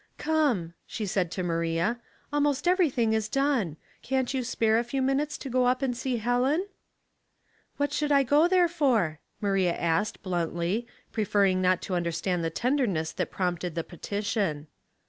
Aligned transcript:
"Come," 0.17 0.73
she 0.87 1.05
said 1.05 1.29
to 1.29 1.43
Maria," 1.43 1.99
almost 2.33 2.67
every 2.67 2.89
thing 2.89 3.13
is 3.13 3.29
done. 3.29 3.77
Can't 4.01 4.33
you 4.33 4.43
spare 4.43 4.79
a 4.79 4.83
few 4.83 4.99
minutes 4.99 5.37
to 5.37 5.47
go 5.47 5.67
up 5.67 5.83
and 5.83 5.95
see 5.95 6.17
Helen?"" 6.17 6.65
What 7.77 7.93
should 7.93 8.11
I 8.11 8.23
go 8.23 8.47
there 8.47 8.67
for?" 8.67 9.19
Maria 9.41 9.75
asked, 9.75 10.23
bluntly, 10.23 10.87
preferring 11.11 11.61
not 11.61 11.83
to 11.83 11.93
understand 11.93 12.43
the 12.43 12.49
tender 12.49 12.87
ness 12.87 13.11
that 13.11 13.29
prompted 13.29 13.75
the 13.75 13.83
petition. 13.83 14.65